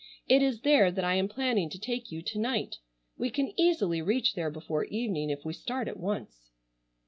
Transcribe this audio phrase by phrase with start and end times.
[0.27, 2.77] It is there that I am planning to take you to night.
[3.19, 6.49] We can easily reach there before evening if we start at once."